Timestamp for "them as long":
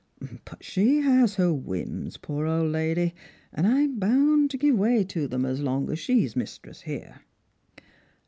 5.27-5.91